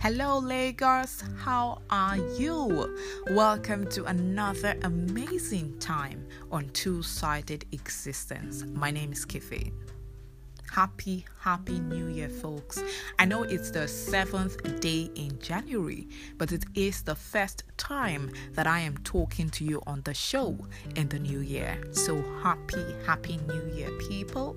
Hello, 0.00 0.38
Lagos. 0.38 1.24
How 1.38 1.82
are 1.90 2.16
you? 2.38 2.96
Welcome 3.30 3.90
to 3.90 4.04
another 4.04 4.76
amazing 4.82 5.76
time 5.80 6.24
on 6.52 6.68
Two 6.68 7.02
Sided 7.02 7.64
Existence. 7.72 8.64
My 8.74 8.92
name 8.92 9.10
is 9.10 9.26
Kife. 9.26 9.72
Happy, 10.70 11.26
happy 11.40 11.80
new 11.80 12.06
year, 12.06 12.28
folks. 12.28 12.80
I 13.18 13.24
know 13.24 13.42
it's 13.42 13.72
the 13.72 13.88
seventh 13.88 14.80
day 14.80 15.10
in 15.16 15.36
January, 15.40 16.06
but 16.36 16.52
it 16.52 16.64
is 16.76 17.02
the 17.02 17.16
first 17.16 17.64
time 17.76 18.30
that 18.52 18.68
I 18.68 18.78
am 18.78 18.98
talking 18.98 19.50
to 19.50 19.64
you 19.64 19.82
on 19.88 20.02
the 20.02 20.14
show 20.14 20.56
in 20.94 21.08
the 21.08 21.18
new 21.18 21.40
year. 21.40 21.76
So, 21.90 22.22
happy, 22.44 22.84
happy 23.04 23.40
new 23.48 23.74
year, 23.74 23.90
people. 24.08 24.56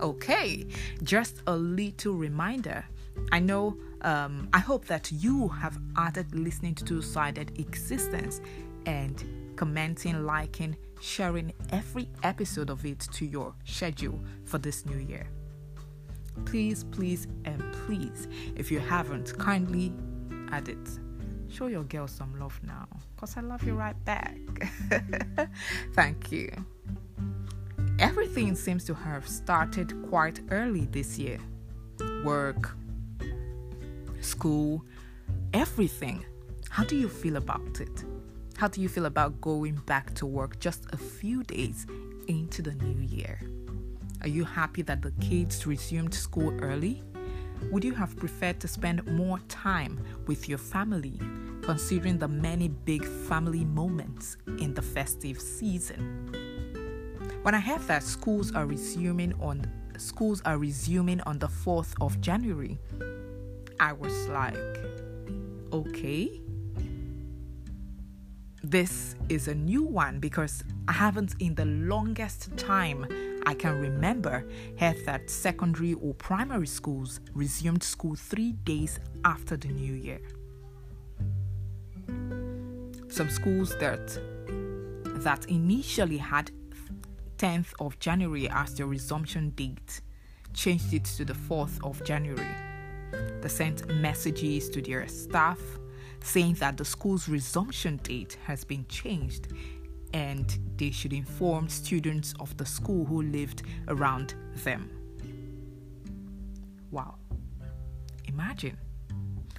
Okay, 0.00 0.64
just 1.02 1.42
a 1.48 1.56
little 1.56 2.14
reminder. 2.14 2.84
I 3.32 3.40
know, 3.40 3.76
um, 4.02 4.48
I 4.52 4.58
hope 4.58 4.86
that 4.86 5.10
you 5.12 5.48
have 5.48 5.78
added 5.96 6.34
listening 6.34 6.74
to 6.76 6.84
Two 6.84 7.02
Sided 7.02 7.58
Existence 7.58 8.40
and 8.86 9.54
commenting, 9.56 10.24
liking, 10.24 10.76
sharing 11.00 11.52
every 11.70 12.08
episode 12.22 12.70
of 12.70 12.84
it 12.84 13.00
to 13.12 13.26
your 13.26 13.54
schedule 13.64 14.20
for 14.44 14.58
this 14.58 14.86
new 14.86 14.98
year. 14.98 15.28
Please, 16.44 16.84
please, 16.84 17.26
and 17.44 17.62
please, 17.86 18.28
if 18.56 18.70
you 18.70 18.78
haven't, 18.78 19.36
kindly 19.38 19.92
add 20.50 20.68
it. 20.68 20.88
Show 21.48 21.66
your 21.66 21.84
girl 21.84 22.06
some 22.06 22.38
love 22.38 22.58
now, 22.62 22.86
because 23.14 23.36
I 23.36 23.40
love 23.40 23.62
you 23.64 23.74
right 23.74 23.96
back. 24.04 24.36
Thank 25.94 26.30
you. 26.30 26.50
Everything 27.98 28.54
seems 28.54 28.84
to 28.84 28.94
have 28.94 29.26
started 29.26 29.92
quite 30.08 30.40
early 30.50 30.86
this 30.86 31.18
year 31.18 31.40
work, 32.24 32.76
school, 34.28 34.84
everything. 35.52 36.24
How 36.68 36.84
do 36.84 36.96
you 36.96 37.08
feel 37.08 37.36
about 37.36 37.80
it? 37.80 38.04
How 38.56 38.68
do 38.68 38.80
you 38.80 38.88
feel 38.88 39.06
about 39.06 39.40
going 39.40 39.76
back 39.86 40.14
to 40.16 40.26
work 40.26 40.60
just 40.60 40.86
a 40.92 40.96
few 40.96 41.42
days 41.44 41.86
into 42.26 42.60
the 42.60 42.74
new 42.74 43.00
year? 43.00 43.40
Are 44.22 44.28
you 44.28 44.44
happy 44.44 44.82
that 44.82 45.00
the 45.00 45.12
kids 45.12 45.66
resumed 45.66 46.12
school 46.12 46.52
early? 46.60 47.02
Would 47.70 47.84
you 47.84 47.94
have 47.94 48.16
preferred 48.16 48.60
to 48.60 48.68
spend 48.68 49.06
more 49.06 49.38
time 49.48 49.98
with 50.26 50.48
your 50.48 50.58
family, 50.58 51.18
considering 51.62 52.18
the 52.18 52.28
many 52.28 52.68
big 52.68 53.04
family 53.04 53.64
moments 53.64 54.36
in 54.58 54.74
the 54.74 54.82
festive 54.82 55.40
season? 55.40 56.30
When 57.42 57.54
I 57.54 57.60
heard 57.60 57.80
that 57.82 58.02
schools 58.02 58.54
are 58.54 58.66
resuming 58.66 59.32
on 59.40 59.64
schools 59.96 60.42
are 60.44 60.58
resuming 60.58 61.20
on 61.22 61.38
the 61.38 61.48
4th 61.48 61.94
of 62.00 62.20
January, 62.20 62.78
I 63.80 63.92
was 63.92 64.28
like, 64.28 64.56
okay. 65.72 66.40
This 68.62 69.14
is 69.28 69.48
a 69.48 69.54
new 69.54 69.82
one 69.82 70.18
because 70.18 70.64
I 70.88 70.92
haven't, 70.92 71.36
in 71.38 71.54
the 71.54 71.64
longest 71.64 72.56
time 72.56 73.06
I 73.46 73.54
can 73.54 73.80
remember, 73.80 74.44
heard 74.78 74.96
that 75.06 75.30
secondary 75.30 75.94
or 75.94 76.12
primary 76.14 76.66
schools 76.66 77.20
resumed 77.34 77.82
school 77.82 78.16
three 78.16 78.52
days 78.52 78.98
after 79.24 79.56
the 79.56 79.68
new 79.68 79.94
year. 79.94 80.20
Some 83.08 83.30
schools 83.30 83.76
that 83.78 84.20
that 85.22 85.46
initially 85.46 86.18
had 86.18 86.50
10th 87.38 87.72
of 87.80 87.98
January 87.98 88.48
as 88.50 88.74
their 88.74 88.86
resumption 88.86 89.50
date 89.50 90.00
changed 90.52 90.92
it 90.92 91.04
to 91.04 91.24
the 91.24 91.32
4th 91.32 91.82
of 91.84 92.02
January. 92.04 92.67
They 93.40 93.48
sent 93.48 93.88
messages 93.88 94.68
to 94.70 94.82
their 94.82 95.06
staff 95.08 95.60
saying 96.22 96.54
that 96.54 96.76
the 96.76 96.84
school's 96.84 97.28
resumption 97.28 97.98
date 97.98 98.36
has 98.44 98.64
been 98.64 98.84
changed 98.88 99.48
and 100.12 100.58
they 100.76 100.90
should 100.90 101.12
inform 101.12 101.68
students 101.68 102.34
of 102.40 102.56
the 102.56 102.66
school 102.66 103.04
who 103.04 103.22
lived 103.22 103.62
around 103.88 104.34
them. 104.64 104.90
Wow. 106.90 107.16
Imagine. 108.26 108.78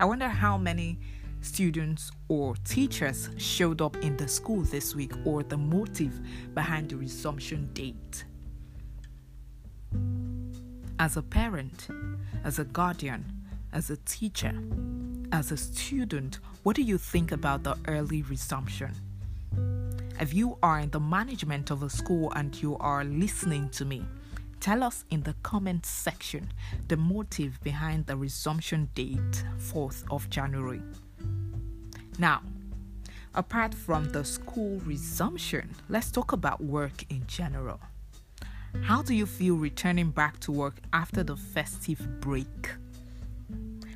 I 0.00 0.04
wonder 0.04 0.28
how 0.28 0.58
many 0.58 0.98
students 1.40 2.10
or 2.28 2.54
teachers 2.64 3.30
showed 3.36 3.80
up 3.80 3.96
in 3.98 4.16
the 4.16 4.26
school 4.26 4.62
this 4.62 4.94
week 4.94 5.12
or 5.24 5.42
the 5.42 5.56
motive 5.56 6.20
behind 6.54 6.90
the 6.90 6.96
resumption 6.96 7.70
date. 7.72 8.24
As 11.02 11.16
a 11.16 11.22
parent, 11.22 11.88
as 12.44 12.60
a 12.60 12.64
guardian, 12.64 13.24
as 13.72 13.90
a 13.90 13.96
teacher, 13.96 14.54
as 15.32 15.50
a 15.50 15.56
student, 15.56 16.38
what 16.62 16.76
do 16.76 16.82
you 16.82 16.96
think 16.96 17.32
about 17.32 17.64
the 17.64 17.76
early 17.88 18.22
resumption? 18.22 18.92
If 20.20 20.32
you 20.32 20.58
are 20.62 20.78
in 20.78 20.90
the 20.90 21.00
management 21.00 21.72
of 21.72 21.82
a 21.82 21.90
school 21.90 22.32
and 22.36 22.54
you 22.62 22.76
are 22.78 23.02
listening 23.02 23.68
to 23.70 23.84
me, 23.84 24.04
tell 24.60 24.84
us 24.84 25.04
in 25.10 25.24
the 25.24 25.34
comment 25.42 25.86
section 25.86 26.52
the 26.86 26.96
motive 26.96 27.58
behind 27.64 28.06
the 28.06 28.16
resumption 28.16 28.88
date, 28.94 29.42
4th 29.58 30.04
of 30.08 30.30
January. 30.30 30.82
Now, 32.16 32.42
apart 33.34 33.74
from 33.74 34.12
the 34.12 34.24
school 34.24 34.78
resumption, 34.84 35.74
let's 35.88 36.12
talk 36.12 36.30
about 36.30 36.62
work 36.62 37.10
in 37.10 37.26
general. 37.26 37.80
How 38.80 39.02
do 39.02 39.14
you 39.14 39.26
feel 39.26 39.56
returning 39.56 40.10
back 40.10 40.40
to 40.40 40.52
work 40.52 40.78
after 40.92 41.22
the 41.22 41.36
festive 41.36 42.20
break? 42.20 42.70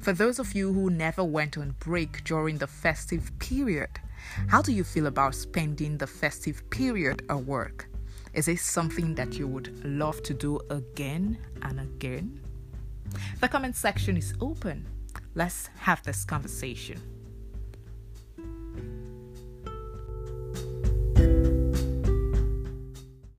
For 0.00 0.12
those 0.12 0.38
of 0.38 0.54
you 0.54 0.72
who 0.72 0.90
never 0.90 1.24
went 1.24 1.56
on 1.56 1.74
break 1.78 2.24
during 2.24 2.58
the 2.58 2.66
festive 2.66 3.30
period, 3.38 3.88
how 4.48 4.60
do 4.60 4.72
you 4.72 4.84
feel 4.84 5.06
about 5.06 5.34
spending 5.34 5.96
the 5.96 6.06
festive 6.06 6.68
period 6.70 7.22
at 7.30 7.44
work? 7.44 7.88
Is 8.34 8.48
it 8.48 8.58
something 8.58 9.14
that 9.14 9.34
you 9.34 9.46
would 9.46 9.84
love 9.84 10.22
to 10.24 10.34
do 10.34 10.60
again 10.70 11.38
and 11.62 11.80
again? 11.80 12.40
The 13.40 13.48
comment 13.48 13.76
section 13.76 14.16
is 14.16 14.34
open. 14.40 14.86
Let's 15.34 15.68
have 15.78 16.02
this 16.02 16.24
conversation. 16.24 17.13